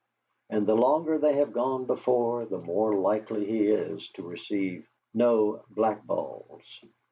And 0.49 0.65
the 0.65 0.73
longer 0.75 1.19
they 1.19 1.33
have 1.35 1.53
gone 1.53 1.85
before 1.85 2.45
the 2.45 2.57
more 2.57 2.95
likely 2.95 3.45
he 3.45 3.67
is 3.67 4.09
to 4.15 4.23
receive 4.23 4.89
no 5.13 5.61
blackballs. 5.69 6.81